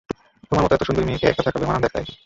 তোমার 0.47 0.63
মতো 0.63 0.73
এতো 0.75 0.85
সুন্দরী 0.87 1.05
মেয়েকে 1.07 1.25
একা 1.27 1.43
থাকা 1.45 1.57
বেমানান 1.61 1.81
দেখায়। 1.85 2.07